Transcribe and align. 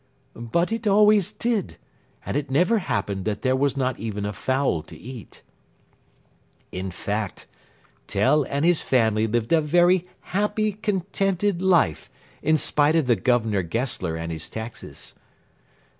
But 0.33 0.71
it 0.71 0.87
always 0.87 1.31
did, 1.31 1.77
and 2.25 2.35
it 2.35 2.49
never 2.49 2.79
happened 2.79 3.23
that 3.25 3.43
there 3.43 3.55
was 3.55 3.77
not 3.77 3.99
even 3.99 4.25
a 4.25 4.33
fowl 4.33 4.81
to 4.81 4.97
eat. 4.97 5.43
[Illustration: 6.71 6.85
Frontispiece] 6.85 6.85
In 6.85 6.91
fact, 6.91 7.45
Tell 8.07 8.41
and 8.45 8.65
his 8.65 8.81
family 8.81 9.27
lived 9.27 9.53
a 9.53 9.61
very 9.61 10.07
happy, 10.21 10.71
contented 10.71 11.61
life, 11.61 12.09
in 12.41 12.57
spite 12.57 12.95
of 12.95 13.05
the 13.05 13.15
Governor 13.15 13.61
Gessler 13.61 14.15
and 14.15 14.31
his 14.31 14.49
taxes. 14.49 15.13